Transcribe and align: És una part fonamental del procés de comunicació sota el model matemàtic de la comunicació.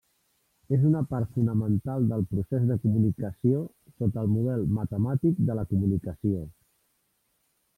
És 0.75 0.85
una 0.91 1.01
part 1.11 1.33
fonamental 1.33 2.07
del 2.13 2.23
procés 2.31 2.65
de 2.71 2.77
comunicació 2.85 3.61
sota 3.99 4.23
el 4.25 4.33
model 4.39 4.65
matemàtic 4.79 5.45
de 5.51 5.59
la 5.61 5.67
comunicació. 5.75 6.43